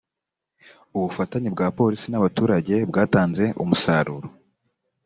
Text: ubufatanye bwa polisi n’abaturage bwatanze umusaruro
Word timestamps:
ubufatanye 0.95 1.49
bwa 1.55 1.67
polisi 1.77 2.05
n’abaturage 2.09 2.75
bwatanze 2.89 3.45
umusaruro 3.63 4.27